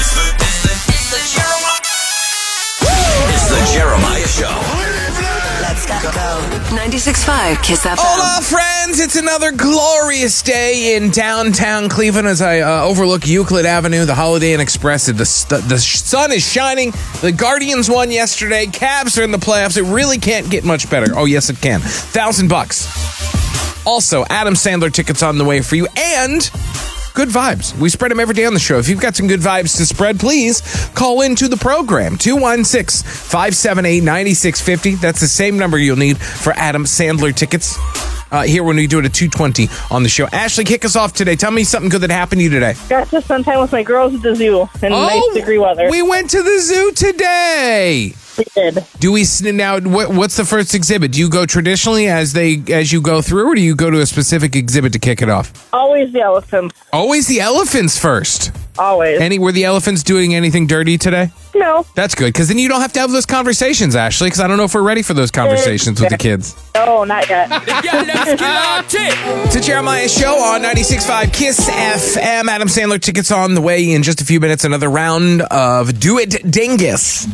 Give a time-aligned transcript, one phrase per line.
[0.00, 1.84] It's the, it's the, it's the Jeremiah.
[3.36, 4.48] It's the Jeremiah Show.
[5.60, 5.94] Let's go.
[6.74, 7.96] 96.5 Kiss FM.
[7.98, 8.98] Hola, friends!
[8.98, 14.54] It's another glorious day in downtown Cleveland as I uh, overlook Euclid Avenue, the Holiday
[14.54, 15.04] Inn Express.
[15.06, 16.92] The, st- the sun is shining.
[17.20, 18.64] The Guardians won yesterday.
[18.64, 19.76] Cavs are in the playoffs.
[19.76, 21.12] It really can't get much better.
[21.14, 21.80] Oh, yes, it can.
[21.80, 22.86] Thousand bucks.
[23.86, 26.50] Also, Adam Sandler tickets on the way for you and
[27.14, 27.78] good vibes.
[27.78, 28.78] We spread them every day on the show.
[28.78, 30.60] If you've got some good vibes to spread, please
[30.94, 34.94] call into the program 216 578 9650.
[34.96, 37.76] That's the same number you'll need for Adam Sandler tickets.
[38.32, 40.28] Uh, here when we do it at 220 on the show.
[40.32, 41.34] Ashley, kick us off today.
[41.34, 42.74] Tell me something good that happened to you today.
[42.88, 45.90] Got to spend time with my girls at the zoo in nice degree weather.
[45.90, 48.14] we went to the zoo today.
[48.54, 48.84] Did.
[48.98, 49.80] Do we now?
[49.80, 51.12] What, what's the first exhibit?
[51.12, 54.00] Do you go traditionally as they as you go through, or do you go to
[54.00, 55.68] a specific exhibit to kick it off?
[55.72, 56.80] Always the elephants.
[56.92, 58.52] Always the elephants first.
[58.78, 59.20] Always.
[59.20, 61.30] Any were the elephants doing anything dirty today?
[61.60, 64.28] No, That's good because then you don't have to have those conversations, Ashley.
[64.28, 66.56] Because I don't know if we're ready for those conversations with the kids.
[66.74, 67.48] no, not yet.
[68.32, 72.48] It's a Jeremiah show on 96.5 Kiss FM.
[72.48, 74.64] Adam Sandler tickets on the way in just a few minutes.
[74.64, 77.26] Another round of Do It Dingus.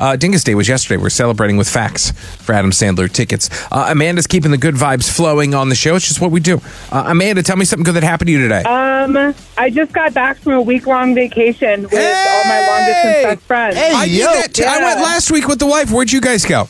[0.00, 0.96] Uh, Dyngus Day was yesterday.
[1.00, 2.10] We're celebrating with facts
[2.42, 3.48] for Adam Sandler tickets.
[3.70, 5.94] Uh, Amanda's keeping the good vibes flowing on the show.
[5.94, 6.60] It's just what we do.
[6.90, 8.62] Uh, Amanda, tell me something good that happened to you today.
[8.62, 13.22] Um, I just got back from a week long vacation with all my long distance
[13.34, 13.76] best friends.
[13.78, 14.64] I did that too.
[14.64, 15.90] I went last week with the wife.
[15.90, 16.68] Where'd you guys go?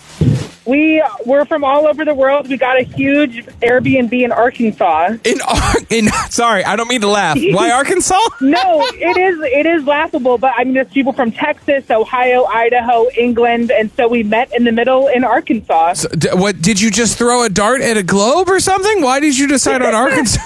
[0.67, 2.49] We were from all over the world.
[2.49, 5.17] We got a huge Airbnb in Arkansas.
[5.23, 7.37] In, Ar- in sorry, I don't mean to laugh.
[7.39, 8.17] Why Arkansas?
[8.41, 13.09] No, it is it is laughable, but I mean there's people from Texas, Ohio, Idaho,
[13.17, 15.93] England, and so we met in the middle in Arkansas.
[15.95, 19.03] So, d- what did you just throw a dart at a globe or something?
[19.03, 20.41] Why did you decide on Arkansas?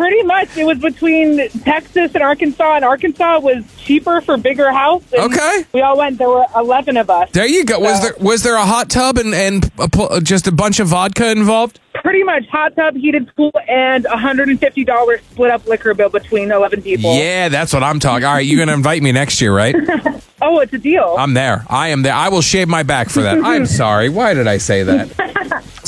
[0.00, 5.02] Pretty much, it was between Texas and Arkansas, and Arkansas was cheaper for bigger house.
[5.12, 5.64] Okay.
[5.74, 6.16] we all went.
[6.16, 7.30] There were eleven of us.
[7.32, 7.78] There you go.
[7.80, 11.30] Was there was there a hot tub and and a, just a bunch of vodka
[11.30, 11.80] involved?
[11.92, 15.92] Pretty much hot tub, heated pool, and a hundred and fifty dollars split up liquor
[15.92, 17.14] bill between eleven people.
[17.14, 18.24] Yeah, that's what I'm talking.
[18.24, 19.76] All right, you're gonna invite me next year, right?
[20.42, 21.16] Oh, it's a deal.
[21.18, 21.66] I'm there.
[21.68, 22.14] I am there.
[22.14, 23.44] I will shave my back for that.
[23.44, 24.08] I'm sorry.
[24.08, 25.29] Why did I say that?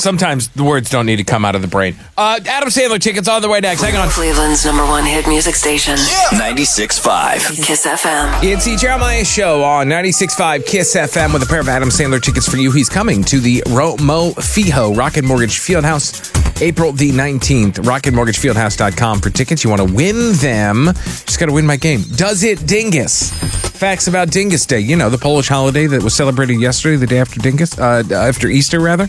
[0.03, 1.95] Sometimes the words don't need to come out of the brain.
[2.19, 3.83] Uh, Adam Sandler tickets on the way next.
[3.83, 4.09] Hang on.
[4.09, 5.95] Cleveland's number one hit music station.
[5.95, 7.65] 96.5.
[7.65, 8.43] Kiss FM.
[8.43, 12.49] It's the Jeremiah Show on 96.5 KISS FM with a pair of Adam Sandler tickets
[12.49, 12.73] for you.
[12.73, 17.75] He's coming to the Romo Fijo Rocket Mortgage Fieldhouse April the 19th.
[17.75, 19.63] RocketMortgageFieldhouse.com for tickets.
[19.63, 22.03] You want to win them, just got to win my game.
[22.17, 23.31] Does it Dingus?
[23.71, 24.81] Facts about Dyngus Day.
[24.81, 28.49] You know, the Polish holiday that was celebrated yesterday, the day after Dingus, uh, after
[28.49, 29.09] Easter, rather.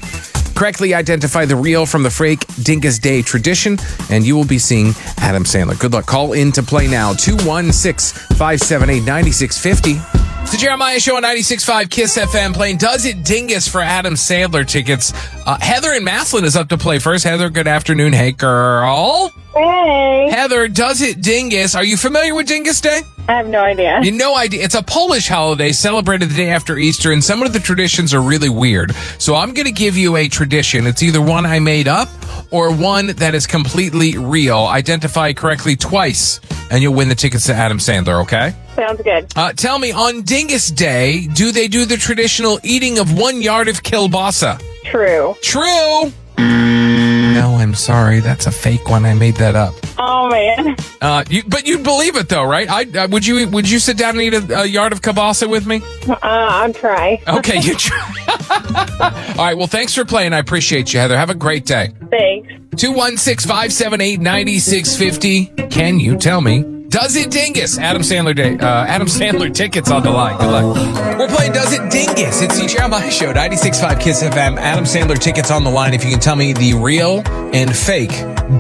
[0.63, 3.77] Correctly identify the real from the fake Dyngus Day tradition,
[4.09, 5.77] and you will be seeing Adam Sandler.
[5.77, 6.05] Good luck.
[6.05, 10.22] Call in to play now 216 578 9650.
[10.43, 14.67] It's the Jeremiah Show on 96.5 KISS FM playing Does It Dingus for Adam Sandler
[14.67, 15.13] tickets.
[15.45, 17.23] Uh, Heather in Massillon is up to play first.
[17.23, 18.11] Heather, good afternoon.
[18.11, 19.31] Hey, girl.
[19.55, 21.75] Hey, Heather, Does It Dingus?
[21.75, 23.01] Are you familiar with Dyngus Day?
[23.29, 24.01] I have no idea.
[24.03, 24.63] You no idea.
[24.65, 28.21] It's a Polish holiday celebrated the day after Easter, and some of the traditions are
[28.21, 28.93] really weird.
[29.19, 30.85] So I'm going to give you a tradition.
[30.87, 32.09] It's either one I made up
[32.51, 34.57] or one that is completely real.
[34.57, 38.53] Identify correctly twice, and you'll win the tickets to Adam Sandler, okay?
[38.75, 39.31] Sounds good.
[39.35, 43.67] Uh, tell me, on Dyngus Day, do they do the traditional eating of one yard
[43.67, 44.61] of kielbasa?
[44.85, 45.35] True.
[45.41, 46.11] True.
[46.37, 48.19] No, I'm sorry.
[48.19, 49.05] That's a fake one.
[49.05, 49.73] I made that up.
[49.97, 50.75] Oh man.
[51.01, 52.69] Uh, you, but you'd believe it though, right?
[52.69, 55.49] I uh, would you would you sit down and eat a, a yard of kielbasa
[55.49, 55.81] with me?
[56.07, 57.21] Uh, I'll try.
[57.27, 58.15] Okay, you try.
[59.37, 59.57] All right.
[59.57, 60.33] Well, thanks for playing.
[60.33, 61.17] I appreciate you, Heather.
[61.17, 61.93] Have a great day.
[62.09, 62.51] Thanks.
[62.77, 65.45] 216 578 9650.
[65.69, 66.72] Can you tell me?
[66.93, 67.79] Does it dingus?
[67.79, 68.55] Adam Sandler day.
[68.55, 70.37] Uh, Adam Sandler tickets on the line.
[70.37, 71.17] Good luck.
[71.17, 72.43] We're playing Does It Dingus?
[72.43, 74.57] It's the Jeremiah Show, 96.5 Kiss FM.
[74.59, 75.95] Adam Sandler tickets on the line.
[75.95, 78.11] If you can tell me the real and fake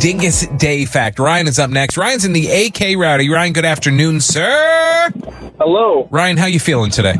[0.01, 1.19] Dyngus Day fact.
[1.19, 1.95] Ryan is up next.
[1.95, 3.29] Ryan's in the AK Rowdy.
[3.29, 5.11] Ryan, good afternoon, sir.
[5.59, 6.07] Hello.
[6.09, 7.13] Ryan, how you feeling today?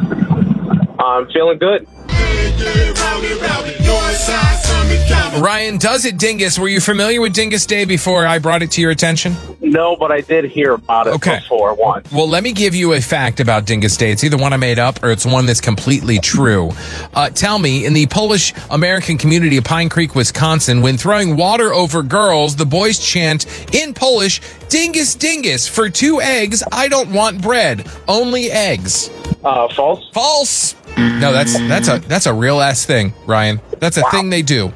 [0.97, 1.87] I'm feeling good.
[2.09, 5.41] Rowdy, rowdy, north side, Summit County.
[5.41, 6.57] Ryan, does it Dingus?
[6.57, 9.35] Were you familiar with Dyngus Day before I brought it to your attention?
[9.73, 11.37] No, but I did hear about it Okay.
[11.39, 12.11] before once.
[12.11, 14.11] Well, let me give you a fact about Dyngus Day.
[14.11, 16.71] It's either one I made up or it's one that's completely true.
[17.15, 21.73] Uh, tell me, in the Polish American community of Pine Creek, Wisconsin, when throwing water
[21.73, 27.41] over girls, the boys chant in Polish, Dingus Dingus, for two eggs, I don't want
[27.41, 29.09] bread, only eggs.
[29.43, 30.07] Uh, false.
[30.13, 30.75] False.
[30.95, 33.59] No, that's that's a that's a real ass thing, Ryan.
[33.79, 34.71] That's a thing they do.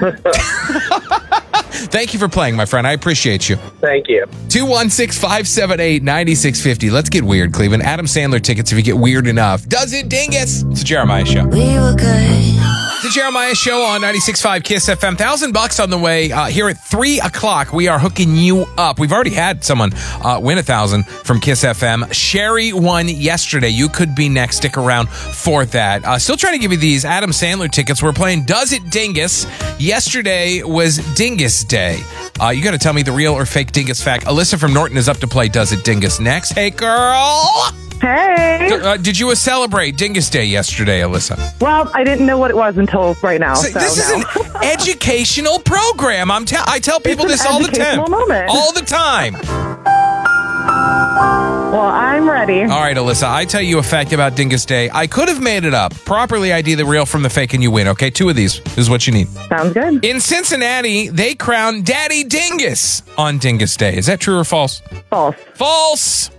[1.86, 2.86] Thank you for playing, my friend.
[2.86, 3.56] I appreciate you.
[3.80, 4.26] Thank you.
[4.48, 6.90] 216 578 9650.
[6.90, 7.82] Let's get weird, Cleveland.
[7.82, 9.66] Adam Sandler tickets if you get weird enough.
[9.66, 10.62] Does it, dingus?
[10.64, 11.46] It's a Jeremiah show.
[11.46, 12.58] We were good.
[13.00, 15.16] It's a Jeremiah show on 96.5 Kiss FM.
[15.16, 17.72] Thousand bucks on the way uh, here at 3 o'clock.
[17.72, 18.98] We are hooking you up.
[18.98, 22.12] We've already had someone uh, win a thousand from Kiss FM.
[22.12, 23.68] Sherry won yesterday.
[23.68, 24.56] You could be next.
[24.56, 26.04] Stick around for that.
[26.04, 28.02] Uh, still trying to give you these Adam Sandler tickets.
[28.02, 29.46] We're playing Does It Dingus.
[29.78, 32.00] Yesterday was Dyngus Day.
[32.40, 34.24] Uh, you got to tell me the real or fake Dingus fact.
[34.26, 36.52] Alyssa from Norton is up to play Does It Dingus next.
[36.52, 37.72] Hey, girl.
[38.00, 38.70] Hey.
[38.72, 41.60] Uh, did you celebrate Dyngus Day yesterday, Alyssa?
[41.60, 43.54] Well, I didn't know what it was until right now.
[43.54, 44.24] So So, this is an
[44.62, 46.30] educational program.
[46.30, 48.08] I'm tell I tell people this all the time.
[48.10, 48.48] moment.
[48.50, 49.34] All the time.
[50.88, 52.62] well, I'm ready.
[52.62, 54.88] All right, Alyssa, I tell you a fact about Dyngus Day.
[54.92, 55.94] I could have made it up.
[56.04, 57.88] Properly ID the real from the fake and you win.
[57.88, 59.28] Okay, two of these is what you need.
[59.48, 60.04] Sounds good.
[60.04, 63.96] In Cincinnati, they crown Daddy Dingus on Dyngus Day.
[63.96, 64.80] Is that true or false?
[65.10, 65.36] False.
[65.54, 66.30] False.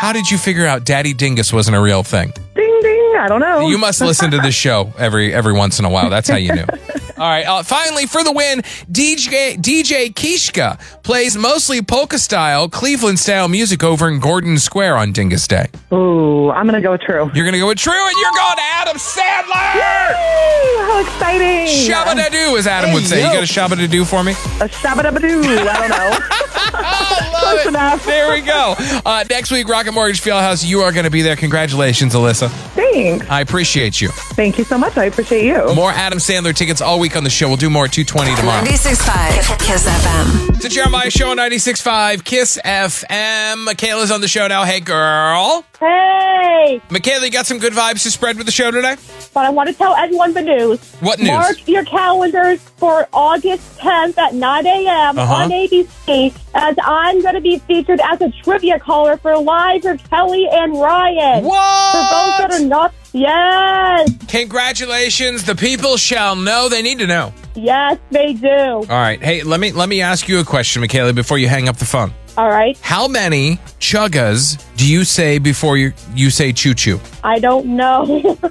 [0.00, 2.32] How did you figure out Daddy Dingus wasn't a real thing?
[2.54, 3.14] Ding ding.
[3.18, 3.68] I don't know.
[3.68, 6.10] You must listen to this show every every once in a while.
[6.10, 6.66] That's how you knew.
[7.16, 7.46] All right.
[7.46, 13.84] Uh, finally, for the win, DJ DJ Kishka plays mostly polka style, Cleveland style music
[13.84, 15.68] over in Gordon Square on Dyngus Day.
[15.94, 17.30] Ooh, I'm gonna go true.
[17.34, 19.74] You're gonna go with True, and you're going to Adam Sandler.
[19.74, 21.66] Ooh, how exciting!
[21.66, 23.18] Shabba da doo, as Adam would say.
[23.18, 24.32] You got a shabba da for me?
[24.32, 25.22] A shabba dabba.
[25.22, 26.40] I don't know.
[27.40, 28.04] Close enough.
[28.04, 28.74] There we go.
[29.04, 31.36] Uh, next week, Rocket Mortgage Fieldhouse, you are going to be there.
[31.36, 32.48] Congratulations, Alyssa.
[32.94, 33.26] Thanks.
[33.28, 34.08] I appreciate you.
[34.08, 34.96] Thank you so much.
[34.96, 35.74] I appreciate you.
[35.74, 37.48] More Adam Sandler tickets all week on the show.
[37.48, 38.64] We'll do more at 220 tomorrow.
[38.64, 40.54] 96.5 Kiss FM.
[40.56, 43.64] It's a Jeremiah Show on 96.5 KISS FM.
[43.64, 44.64] Michaela's on the show now.
[44.64, 45.64] Hey, girl.
[45.80, 48.96] Hey, Michaela, you got some good vibes to spread with the show today?
[49.34, 50.80] but I want to tell everyone the news.
[51.00, 51.28] What news?
[51.28, 55.18] Mark your calendars for August 10th at 9 a.m.
[55.18, 55.34] Uh-huh.
[55.34, 60.08] on ABC as I'm going to be featured as a trivia caller for Live with
[60.08, 61.42] Kelly and Ryan.
[61.42, 65.44] For those that are not, yes, Congratulations.
[65.44, 66.68] The people shall know.
[66.68, 67.32] They need to know.
[67.54, 68.48] yes, they do.
[68.48, 69.22] All right.
[69.22, 71.84] Hey, let me let me ask you a question, Michaela, before you hang up the
[71.84, 72.12] phone.
[72.36, 76.98] All right, How many chuggas do you say before you you say choo choo?
[77.22, 78.36] I don't know.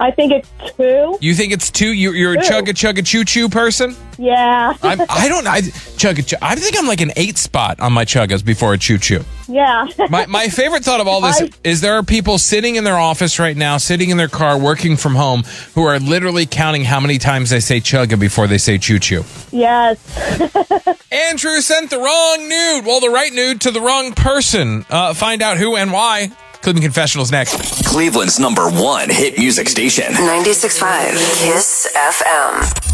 [0.00, 1.18] I think it's two.
[1.20, 1.88] You think it's two?
[1.92, 2.50] You, you're a Two.
[2.50, 3.94] chugga chugga choo choo person?
[4.16, 5.46] Yeah, I'm, I don't.
[5.46, 6.26] I chugga.
[6.26, 9.22] Chug, I think I'm like an eight spot on my chuggas before a choo choo.
[9.48, 9.86] yeah.
[10.10, 12.96] My, my favorite thought of all this I- is there are people sitting in their
[12.98, 15.42] office right now, sitting in their car, working from home,
[15.74, 19.24] who are literally counting how many times they say chugga before they say choo choo.
[19.52, 19.98] yes.
[21.10, 22.84] Andrew sent the wrong nude.
[22.84, 24.84] Well, the right nude to the wrong person.
[24.90, 26.30] Uh, find out who and why.
[26.60, 27.86] Cleveland Confessionals next.
[27.86, 30.12] Cleveland's number one hit music station.
[30.12, 31.12] 96.5
[31.52, 32.87] Kiss FM.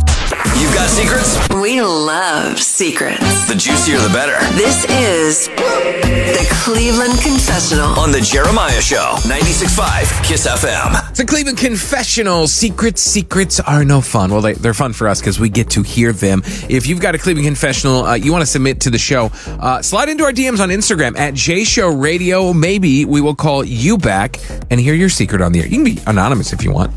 [0.58, 1.36] You've got secrets?
[1.50, 3.46] We love secrets.
[3.46, 4.38] The juicier the better.
[4.54, 7.98] This is the Cleveland Confessional.
[7.98, 11.10] On The Jeremiah Show, 96.5 Kiss FM.
[11.10, 12.46] It's a Cleveland Confessional.
[12.48, 14.30] Secrets, secrets are no fun.
[14.30, 16.42] Well, they, they're fun for us because we get to hear them.
[16.70, 19.82] If you've got a Cleveland Confessional uh, you want to submit to the show, uh,
[19.82, 22.52] slide into our DMs on Instagram at J Show Radio.
[22.52, 24.38] Maybe we will call you back
[24.70, 25.66] and hear your secret on the air.
[25.66, 26.92] You can be anonymous if you want.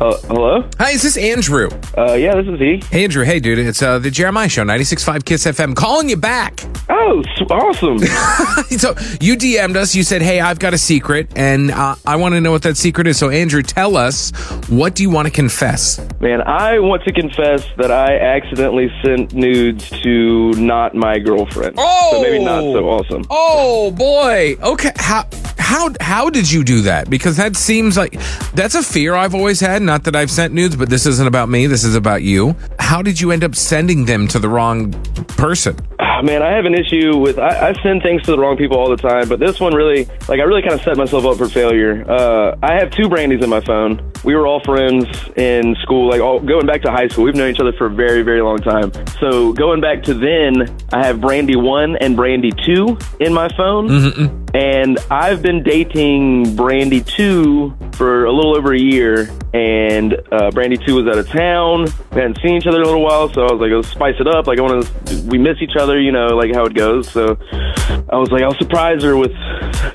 [0.00, 0.66] Uh, hello?
[0.78, 1.68] Hi, is this Andrew?
[1.94, 2.82] Uh, yeah, this is he.
[2.90, 3.22] Hey, Andrew.
[3.22, 3.58] Hey, dude.
[3.58, 6.64] It's uh, the Jeremiah Show, 96.5 Kiss FM, calling you back.
[6.88, 7.98] Oh, awesome.
[8.78, 9.94] so you DM'd us.
[9.94, 12.76] You said, "Hey, I've got a secret, and uh, I want to know what that
[12.76, 14.30] secret is." So, Andrew, tell us
[14.68, 16.00] what do you want to confess?
[16.20, 21.74] Man, I want to confess that I accidentally sent nudes to not my girlfriend.
[21.78, 22.10] Oh!
[22.12, 23.24] So maybe not so awesome.
[23.28, 24.56] Oh boy.
[24.62, 24.92] Okay.
[24.96, 25.24] How
[25.70, 27.08] how how did you do that?
[27.08, 28.18] Because that seems like
[28.54, 29.82] that's a fear I've always had.
[29.82, 31.68] Not that I've sent nudes, but this isn't about me.
[31.68, 32.56] This is about you.
[32.80, 34.90] How did you end up sending them to the wrong
[35.38, 35.76] person?
[36.00, 38.78] Ah, Man, I have an issue with I, I send things to the wrong people
[38.78, 41.38] all the time, but this one really, like, I really kind of set myself up
[41.38, 42.04] for failure.
[42.10, 44.10] Uh, I have two Brandies in my phone.
[44.24, 47.24] We were all friends in school, like all, going back to high school.
[47.24, 48.92] We've known each other for a very, very long time.
[49.20, 54.39] So going back to then, I have Brandy one and Brandy two in my phone.
[54.54, 59.30] And I've been dating Brandy two for a little over a year.
[59.52, 61.86] And uh, Brandy two was out of town.
[62.12, 64.14] We hadn't seen each other in a little while, so I was like, let's spice
[64.20, 64.46] it up.
[64.46, 67.10] Like I want to, we miss each other, you know, like how it goes.
[67.10, 69.32] So I was like, I'll surprise her with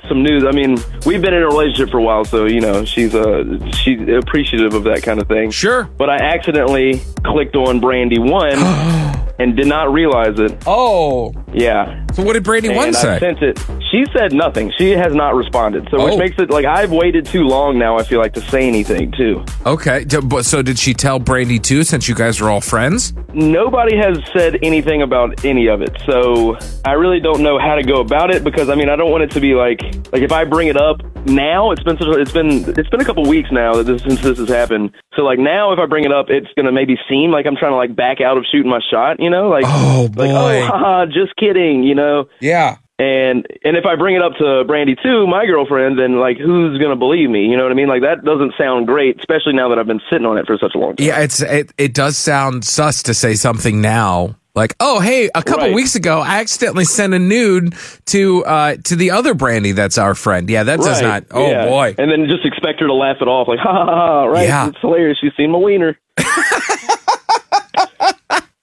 [0.10, 0.44] some news.
[0.46, 3.72] I mean, we've been in a relationship for a while, so you know, she's uh,
[3.72, 5.52] she's appreciative of that kind of thing.
[5.52, 5.86] Sure.
[5.86, 8.54] But I accidentally clicked on Brandy one
[9.40, 10.64] and did not realize it.
[10.68, 11.34] Oh.
[11.56, 12.06] Yeah.
[12.14, 13.20] So what did Brandy and one I say?
[13.20, 13.60] sent it.
[13.92, 14.72] She said nothing.
[14.78, 15.88] She has not responded.
[15.90, 16.06] So Oh.
[16.06, 17.98] which makes it like I've waited too long now.
[17.98, 19.44] I feel like to say anything too.
[19.66, 20.06] Okay.
[20.42, 23.14] So did she tell Brandy too, since you guys are all friends?
[23.34, 25.96] Nobody has said anything about any of it.
[26.06, 29.12] So I really don't know how to go about it because I mean I don't
[29.12, 29.82] want it to be like
[30.12, 33.06] like if I bring it up now it's been a- it's been it's been a
[33.06, 34.92] couple weeks now that this since this has happened.
[35.16, 37.72] So like now if I bring it up it's gonna maybe seem like I'm trying
[37.72, 39.20] to like back out of shooting my shot.
[39.20, 40.62] You know like Oh, like boy.
[40.62, 41.45] oh haha, just kidding.
[41.46, 42.28] Kidding, you know.
[42.40, 42.78] Yeah.
[42.98, 46.80] And and if I bring it up to Brandy too, my girlfriend, then like who's
[46.80, 47.46] gonna believe me?
[47.46, 47.90] You know what I mean?
[47.90, 50.74] Like that doesn't sound great, especially now that I've been sitting on it for such
[50.76, 51.06] a long time.
[51.06, 54.38] Yeah, it's it, it does sound sus to say something now.
[54.56, 55.74] Like, oh hey, a couple Right.
[55.76, 57.76] weeks ago I accidentally sent a nude
[58.06, 60.50] to uh to the other Brandy that's our friend.
[60.50, 61.66] Yeah, that does Right, not oh yeah.
[61.66, 61.96] boy.
[61.98, 64.24] And then just expect her to laugh it off, like ha ha ha!
[64.24, 64.48] Right?
[64.48, 64.70] Yeah.
[64.70, 65.18] It's hilarious.
[65.20, 65.98] She's seen my wiener.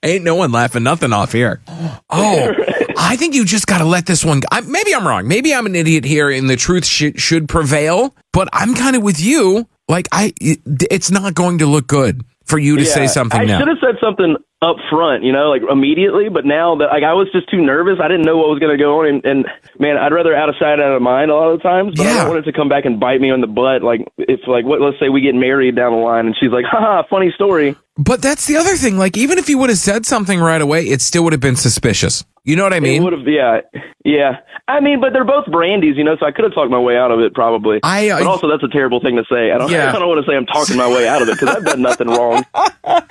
[0.05, 1.61] Ain't no one laughing nothing off here.
[2.15, 2.53] Oh,
[2.99, 4.41] I think you just got to let this one.
[4.41, 4.49] go.
[4.53, 5.27] I, maybe I'm wrong.
[5.27, 8.15] Maybe I'm an idiot here, and the truth should should prevail.
[8.35, 9.67] But I'm kind of with you.
[9.89, 13.07] Like I, it, it's not going to look good for you to say Yeah.
[13.09, 13.59] something I now.
[13.61, 16.29] should have said something up front, you know, like immediately.
[16.29, 18.77] But now that like I was just too nervous, I didn't know what was going
[18.77, 19.07] to go on.
[19.09, 19.47] And, and
[19.79, 21.95] man, I'd rather out of sight, out of mind a lot of the times.
[21.97, 22.17] But I Yeah.
[22.25, 23.83] don't want it to come back and bite me on the butt.
[23.83, 24.81] Like if like what?
[24.81, 27.77] Let's say we get married down the line, and she's like, "Ha ha, funny story."
[27.99, 28.97] But that's the other thing.
[28.97, 31.57] Like, even if you would have said something right away, it still would have been
[31.57, 32.25] suspicious.
[32.43, 33.05] You know what I It mean?
[33.05, 33.61] would have, yeah,
[34.03, 34.39] yeah.
[34.67, 36.97] I mean, but they're both brandies, you know, so I could have talked my way
[36.97, 37.81] out of it probably.
[37.83, 39.53] I, uh, but also, that's a terrible thing to say.
[39.53, 39.91] I don't, Yeah.
[39.95, 41.83] I don't want to say I'm talking my way out of it because I've done
[41.83, 42.47] nothing wrong.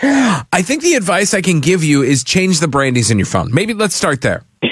[0.02, 3.54] I think the advice I can give you is change the brandies in your phone.
[3.54, 4.44] Maybe let's start there.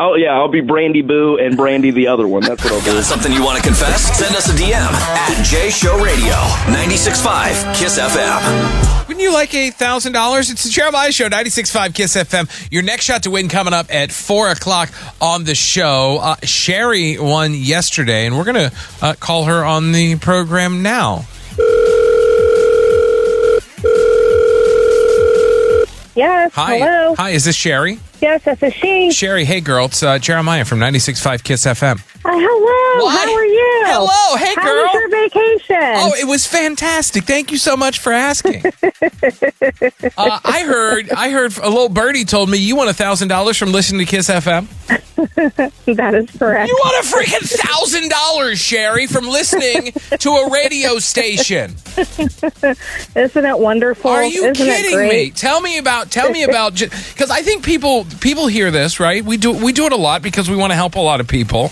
[0.00, 2.42] Oh yeah, I'll be Brandy Boo and Brandy the other one.
[2.42, 2.92] That's what I'll do.
[2.92, 4.16] Got something you want to confess?
[4.16, 6.34] Send us a DM at J Show Radio
[6.72, 9.08] 96.5 Kiss FM.
[9.08, 10.50] Wouldn't you like a thousand dollars?
[10.50, 12.70] It's the Jeremiah Show, 96.5 Kiss FM.
[12.70, 16.18] Your next shot to win coming up at four o'clock on the show.
[16.22, 18.70] Uh, Sherry won yesterday, and we're gonna
[19.02, 21.26] uh, call her on the program now.
[26.18, 26.52] Yes.
[26.54, 27.14] Hi, Hello.
[27.14, 27.30] hi.
[27.30, 28.00] Is this Sherry?
[28.20, 29.10] Yes, this is she.
[29.12, 32.00] Sherry, hey girl, it's uh, Jeremiah from 96.5 Kiss FM.
[32.24, 33.04] Uh, hello.
[33.04, 33.28] What?
[33.28, 33.82] How are you?
[33.86, 34.36] Hello.
[34.36, 34.82] Hey, How girl.
[34.82, 35.92] was your vacation?
[35.96, 37.24] Oh, it was fantastic.
[37.24, 38.64] Thank you so much for asking.
[40.16, 43.56] uh, I heard, I heard a little birdie told me you won a thousand dollars
[43.56, 44.66] from listening to Kiss FM.
[45.96, 46.68] that is correct.
[46.68, 51.76] You won a freaking thousand dollars, Sherry, from listening to a radio station.
[51.96, 54.10] Isn't it wonderful?
[54.10, 55.10] Are you Isn't it kidding great?
[55.10, 55.30] me?
[55.30, 59.24] Tell me about, tell me about, because I think people people hear this right.
[59.24, 61.28] We do we do it a lot because we want to help a lot of
[61.28, 61.70] people.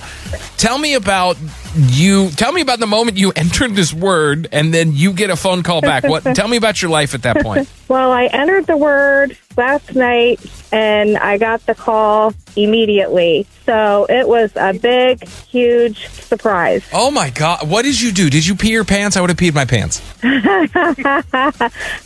[0.57, 1.37] Tell me about
[1.75, 2.31] you.
[2.31, 5.63] Tell me about the moment you entered this word and then you get a phone
[5.63, 6.05] call back.
[6.05, 6.23] What?
[6.35, 7.69] tell me about your life at that point.
[7.89, 10.41] Well, I entered the word last night
[10.73, 13.47] and I got the call immediately.
[13.65, 16.85] So it was a big, huge surprise.
[16.93, 17.69] Oh my god!
[17.69, 18.31] What did you do?
[18.31, 19.17] Did you pee your pants?
[19.17, 20.01] I would have peed my pants.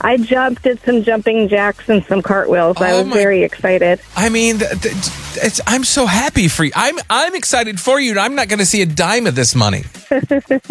[0.00, 2.78] I jumped, did some jumping jacks and some cartwheels.
[2.80, 4.00] I Oh was my- very excited.
[4.16, 4.94] I mean, th- th-
[5.42, 6.72] it's, I'm so happy for you.
[6.74, 8.18] I'm I'm excited for you.
[8.18, 9.84] I'm not going to see a dime of this money.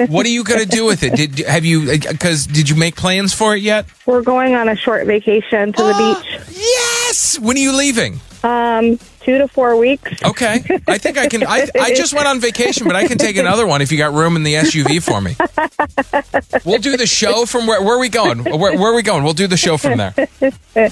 [0.07, 1.15] what are you going to do with it?
[1.15, 1.91] Did have you?
[1.91, 3.85] Uh, because did you make plans for it yet?
[4.05, 6.39] We're going on a short vacation to the ah, beach.
[6.69, 7.39] Yes.
[7.39, 8.19] When are you leaving?
[8.41, 10.23] Um, two to four weeks.
[10.23, 10.63] Okay.
[10.87, 11.45] I think I can.
[11.45, 14.13] I, I just went on vacation, but I can take another one if you got
[14.13, 15.35] room in the SUV for me.
[16.63, 17.81] We'll do the show from where?
[17.81, 18.43] Where are we going?
[18.45, 19.23] Where, where are we going?
[19.25, 20.13] We'll do the show from there.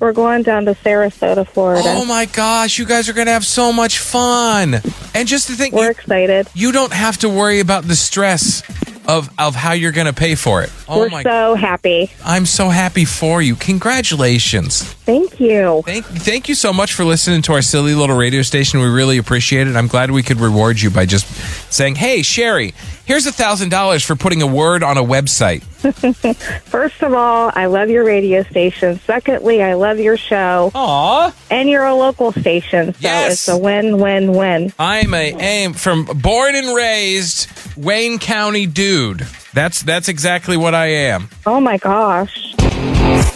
[0.00, 1.82] We're going down to Sarasota, Florida.
[1.86, 4.80] Oh my gosh, you guys are going to have so much fun.
[5.14, 6.48] And just to think, We're you, excited.
[6.54, 8.62] you don't have to worry about the stress
[9.06, 10.70] of, of how you're going to pay for it.
[10.88, 12.10] Oh We're my so happy.
[12.24, 13.54] I'm so happy for you.
[13.56, 14.82] Congratulations.
[14.82, 15.82] Thank you.
[15.84, 18.80] Thank, thank you so much for listening to our silly little radio station.
[18.80, 19.76] We really appreciate it.
[19.76, 21.26] I'm glad we could reward you by just
[21.72, 25.62] saying, hey, Sherry, here's a $1,000 for putting a word on a website.
[26.64, 28.98] First of all, I love your radio station.
[29.06, 30.70] Secondly, I love your show.
[30.74, 31.34] Aw.
[31.50, 33.32] And you're a local station, so Yes.
[33.32, 34.72] it's a win-win-win.
[34.78, 39.26] I'm a am from born and raised Wayne County dude.
[39.54, 41.28] That's that's exactly what I am.
[41.46, 42.54] Oh my gosh.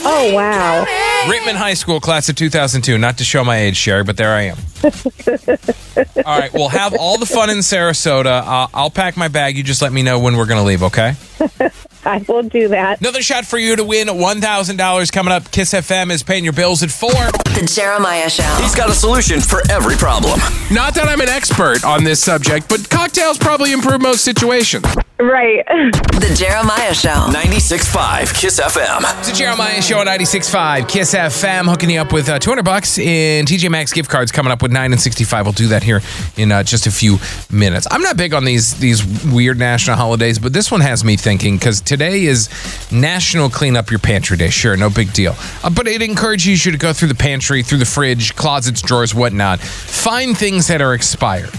[0.04, 0.85] Oh, wow.
[1.31, 2.99] Rittman High School, class of 2002.
[2.99, 4.57] Not to show my age, Sherry, but there I am.
[6.26, 8.42] all right, we'll have all the fun in Sarasota.
[8.42, 9.57] Uh, I'll pack my bag.
[9.57, 11.14] You just let me know when we're going to leave, okay?
[12.04, 13.00] I will do that.
[13.00, 15.50] Another shot for you to win $1,000 coming up.
[15.50, 17.11] Kiss FM is paying your bills at 4.
[17.54, 18.42] The Jeremiah Show.
[18.62, 20.40] He's got a solution for every problem.
[20.71, 24.87] Not that I'm an expert on this subject, but cocktails probably improve most situations.
[25.21, 25.64] Right.
[26.23, 27.09] The Jeremiah Show.
[27.09, 29.02] 96.5 Kiss FM.
[29.18, 32.97] It's the Jeremiah Show on 96.5 Kiss FM, hooking you up with uh, 200 bucks
[32.97, 35.44] in TJ Maxx gift cards coming up with 9 and 65.
[35.44, 36.00] We'll do that here
[36.37, 37.18] in uh, just a few
[37.50, 37.88] minutes.
[37.90, 41.56] I'm not big on these these weird national holidays, but this one has me thinking
[41.59, 42.49] because today is
[42.92, 44.50] National Clean Up Your Pantry Day.
[44.50, 45.35] Sure, no big deal.
[45.64, 49.15] Uh, but it encourages you to go through the pantry, through the fridge, closets, drawers,
[49.15, 49.61] whatnot.
[49.61, 51.51] Find things that are expired.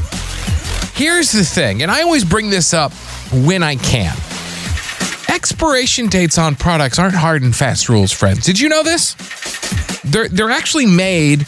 [0.96, 2.94] Here's the thing, and I always bring this up
[3.32, 4.16] when I can.
[5.28, 8.46] Expiration dates on products aren't hard and fast rules, friends.
[8.46, 9.16] Did you know this?
[10.04, 11.48] They're they're actually made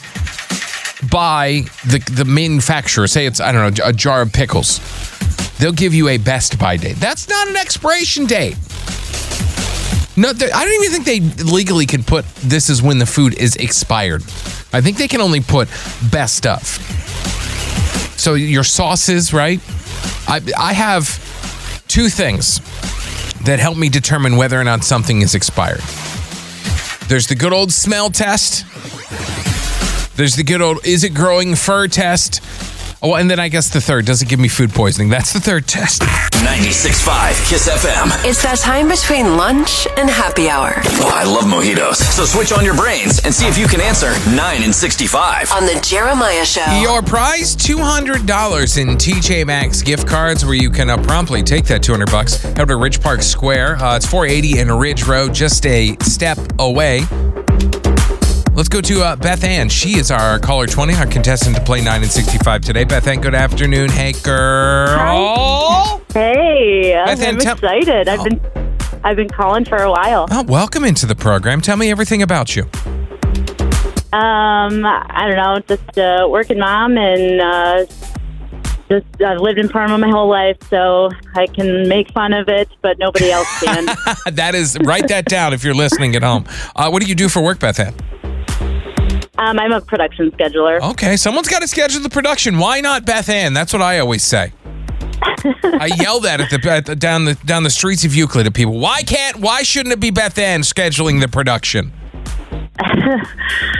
[1.09, 3.07] by the the manufacturer.
[3.07, 4.79] Say it's I don't know a jar of pickles.
[5.59, 6.97] They'll give you a best by date.
[6.97, 8.57] That's not an expiration date.
[10.17, 13.55] No, I don't even think they legally can put this is when the food is
[13.57, 14.23] expired.
[14.71, 15.67] I think they can only put
[16.09, 16.61] best of.
[18.17, 19.59] So your sauces, right?
[20.27, 21.19] I I have
[21.87, 22.59] two things
[23.43, 25.81] that help me determine whether or not something is expired.
[27.07, 28.65] There's the good old smell test.
[30.15, 32.41] There's the good old is it growing fur test.
[33.05, 35.09] Oh, and then I guess the third does it give me food poisoning?
[35.09, 36.01] That's the third test.
[36.01, 38.25] 96.5 Kiss FM.
[38.25, 41.97] It's that time between lunch and happy hour Oh, I love mojitos.
[41.97, 45.51] So switch on your brains and see if you can answer 9 and 65.
[45.51, 46.65] on the Jeremiah Show.
[46.81, 51.83] Your prize $200 in TJ Maxx gift cards where you can uh, promptly take that
[51.83, 52.41] 200 bucks.
[52.41, 53.75] Head to Ridge Park Square.
[53.75, 57.01] Uh, it's 480 in Ridge Road, just a step away.
[58.55, 59.67] Let's go to uh, Beth Ann.
[59.67, 62.85] She is our caller 20, our contestant to play 9 and 65 today.
[62.85, 63.89] Beth Ann, good afternoon.
[63.89, 66.01] Hey, girl.
[66.13, 68.07] Hey, Beth Ann, I'm tell- excited.
[68.07, 68.39] I've been
[69.03, 70.27] I've been calling for a while.
[70.31, 71.59] Oh, welcome into the program.
[71.59, 72.63] Tell me everything about you.
[74.13, 77.85] Um, I don't know, just a working mom and uh,
[78.89, 82.69] just I've lived in Parma my whole life, so I can make fun of it,
[82.81, 83.85] but nobody else can.
[84.31, 86.45] that is, write that down if you're listening at home.
[86.73, 87.93] Uh, what do you do for work, Beth Ann?
[89.37, 90.81] Um, I'm a production scheduler.
[90.91, 92.57] Okay, someone's got to schedule the production.
[92.57, 93.53] Why not Beth Ann?
[93.53, 94.53] That's what I always say.
[95.63, 98.53] I yell that at the, at the down the down the streets of Euclid at
[98.53, 98.79] people.
[98.79, 99.37] Why can't?
[99.37, 101.91] Why shouldn't it be Beth Ann scheduling the production?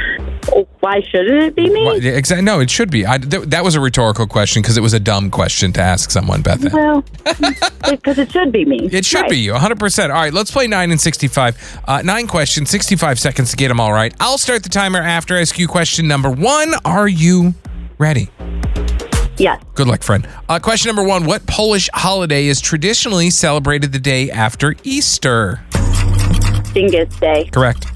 [0.79, 2.07] Why shouldn't it be me?
[2.07, 2.43] Exactly.
[2.45, 3.05] No, it should be.
[3.05, 6.11] I, th- that was a rhetorical question because it was a dumb question to ask
[6.11, 6.71] someone, Bethany.
[6.73, 7.03] Well,
[7.89, 8.87] because it should be me.
[8.91, 9.29] It should Right.
[9.31, 10.03] be you, 100%.
[10.09, 11.79] All right, let's play 9 and 65.
[11.85, 14.13] Uh, nine questions, 65 seconds to get them all right.
[14.19, 16.73] I'll start the timer after I ask you question number one.
[16.85, 17.53] Are you
[17.97, 18.29] ready?
[19.37, 19.61] Yes.
[19.73, 20.27] Good luck, friend.
[20.47, 25.61] Uh, question number one What Polish holiday is traditionally celebrated the day after Easter?
[26.73, 27.49] Dyngus Day.
[27.51, 27.87] Correct.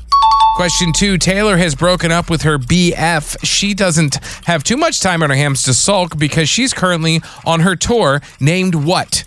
[0.60, 3.38] Question two Taylor has broken up with her BF.
[3.46, 7.62] She doesn't have too much time on her hands to sulk because she's currently on
[7.62, 9.24] her tour named what?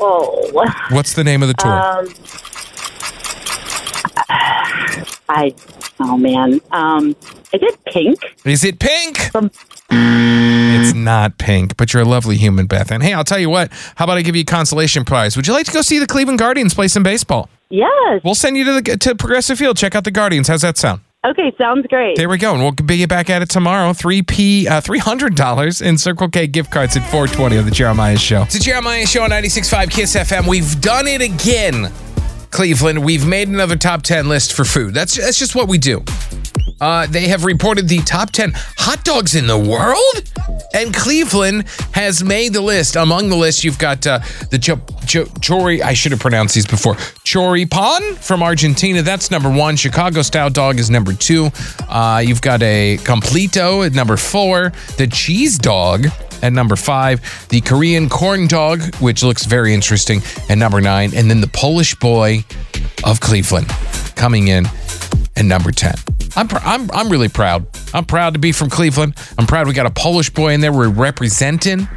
[0.00, 0.74] Oh, what?
[0.90, 1.70] What's the name of the tour?
[1.70, 2.08] um,
[5.28, 5.54] I.
[6.00, 6.60] Oh man.
[6.72, 7.10] Um,
[7.52, 8.18] is it pink?
[8.44, 9.30] Is it pink?
[9.92, 12.90] It's not pink, but you're a lovely human, Beth.
[12.90, 13.70] And hey, I'll tell you what.
[13.94, 15.36] How about I give you a consolation prize?
[15.36, 17.48] Would you like to go see the Cleveland Guardians play some baseball?
[17.74, 18.20] Yes.
[18.22, 19.76] We'll send you to the to Progressive Field.
[19.76, 20.46] Check out the Guardians.
[20.46, 21.00] How's that sound?
[21.26, 22.16] Okay, sounds great.
[22.16, 23.92] There we go, and we'll be back at it tomorrow.
[23.94, 27.64] Three p, uh, three hundred dollars in Circle K gift cards at four twenty on
[27.64, 28.42] the Jeremiah Show.
[28.42, 30.46] It's the Jeremiah Show on 96.5 Kiss FM.
[30.46, 31.90] We've done it again,
[32.50, 33.04] Cleveland.
[33.04, 34.94] We've made another top ten list for food.
[34.94, 36.04] That's that's just what we do.
[36.80, 40.30] Uh, they have reported the top 10 hot dogs in the world.
[40.74, 42.96] And Cleveland has made the list.
[42.96, 44.18] Among the list, you've got uh,
[44.50, 46.94] the cho- cho- chori, I should have pronounced these before.
[47.24, 49.02] Choripan from Argentina.
[49.02, 49.76] That's number one.
[49.76, 51.50] Chicago style dog is number two.
[51.88, 54.72] Uh, you've got a completo at number four.
[54.96, 56.06] The cheese dog
[56.42, 57.20] at number five.
[57.48, 61.12] The Korean corn dog, which looks very interesting, at number nine.
[61.14, 62.44] And then the Polish boy
[63.04, 63.68] of Cleveland
[64.16, 64.66] coming in
[65.36, 65.94] at number 10.
[66.36, 67.66] I'm, pr- I'm, I'm really proud.
[67.92, 69.14] I'm proud to be from Cleveland.
[69.38, 70.72] I'm proud we got a Polish boy in there.
[70.72, 71.88] We're representing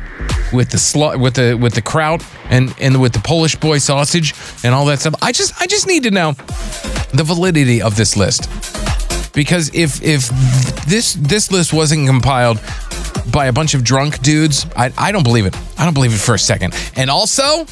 [0.54, 4.34] with the slu- with the with the kraut and and with the Polish boy sausage
[4.64, 5.16] and all that stuff.
[5.22, 6.34] I just I just need to know
[7.14, 8.50] the validity of this list
[9.34, 10.30] because if if
[10.88, 12.60] this this list wasn't compiled
[13.32, 15.56] by a bunch of drunk dudes, I I don't believe it.
[15.78, 16.74] I don't believe it for a second.
[16.96, 17.66] And also,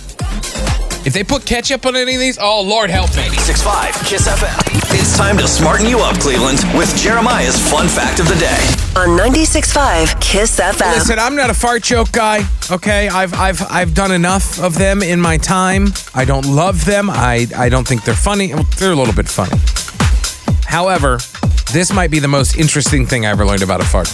[1.05, 3.23] If they put ketchup on any of these, oh Lord help me.
[3.23, 4.99] 96.5 Kiss FM.
[4.99, 8.57] It's time to smarten you up, Cleveland, with Jeremiah's fun fact of the day.
[8.99, 10.95] On 96.5 Kiss FM.
[10.95, 12.41] Listen, I'm not a fart joke guy.
[12.71, 15.89] Okay, I've I've I've done enough of them in my time.
[16.15, 17.11] I don't love them.
[17.11, 18.51] I I don't think they're funny.
[18.55, 19.59] Well, they're a little bit funny.
[20.65, 21.19] However,
[21.71, 24.07] this might be the most interesting thing I ever learned about a fart.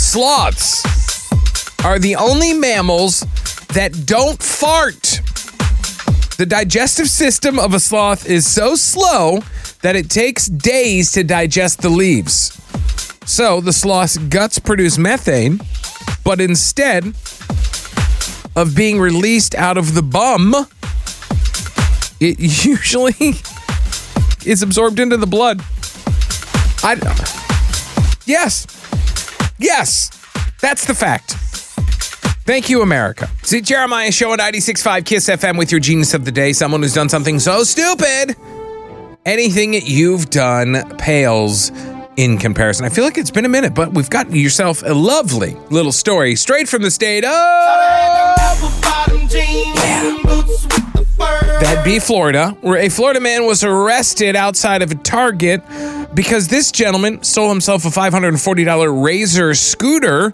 [0.00, 0.82] Sloths
[1.84, 3.20] are the only mammals
[3.68, 5.20] that don't fart.
[6.38, 9.40] The digestive system of a sloth is so slow
[9.82, 12.56] that it takes days to digest the leaves.
[13.26, 15.60] So the sloth's guts produce methane,
[16.22, 17.06] but instead
[18.54, 20.54] of being released out of the bum,
[22.20, 23.34] it usually
[24.46, 25.60] is absorbed into the blood.
[26.84, 26.94] I
[28.26, 28.64] Yes.
[29.58, 30.10] Yes.
[30.60, 31.34] That's the fact.
[32.48, 33.28] Thank you, America.
[33.42, 36.54] See, Jeremiah Show at 96.5 Kiss FM with your genius of the day.
[36.54, 38.36] Someone who's done something so stupid.
[39.26, 41.70] Anything you've done pales
[42.16, 42.86] in comparison.
[42.86, 46.36] I feel like it's been a minute, but we've got yourself a lovely little story
[46.36, 47.30] straight from the state of.
[51.60, 55.62] That'd be Florida, where a Florida man was arrested outside of a Target
[56.14, 60.32] because this gentleman stole himself a $540 Razor scooter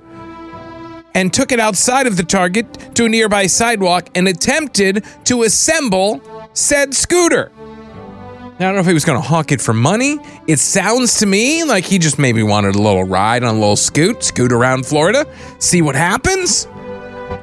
[1.15, 6.21] and took it outside of the Target to a nearby sidewalk and attempted to assemble
[6.53, 7.51] said scooter.
[7.57, 10.19] Now, I don't know if he was going to hawk it for money.
[10.47, 13.75] It sounds to me like he just maybe wanted a little ride on a little
[13.75, 15.27] scoot, scoot around Florida,
[15.59, 16.69] see what happens.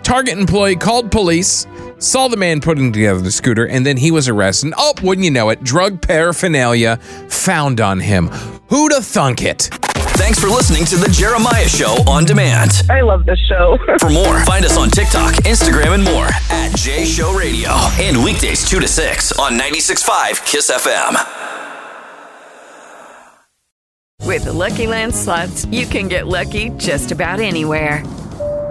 [0.03, 1.67] Target employee called police,
[1.99, 4.73] saw the man putting together the scooter, and then he was arrested.
[4.77, 5.63] Oh, wouldn't you know it?
[5.63, 6.97] Drug paraphernalia
[7.29, 8.27] found on him.
[8.69, 9.69] Who'd have thunk it?
[10.21, 12.83] Thanks for listening to the Jeremiah Show on demand.
[12.89, 13.77] I love this show.
[13.99, 17.71] For more, find us on TikTok, Instagram, and more at J Show Radio.
[17.99, 21.17] And weekdays 2 to 6 on 96.5 Kiss FM.
[24.27, 28.03] With the Lucky Land slots, you can get lucky just about anywhere.